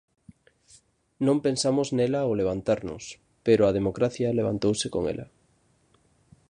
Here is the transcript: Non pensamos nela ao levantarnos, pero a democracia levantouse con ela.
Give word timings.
Non 1.27 1.37
pensamos 1.45 1.87
nela 1.97 2.19
ao 2.23 2.37
levantarnos, 2.41 3.03
pero 3.45 3.61
a 3.63 3.75
democracia 3.79 4.37
levantouse 4.39 4.87
con 4.93 5.03
ela. 5.13 5.27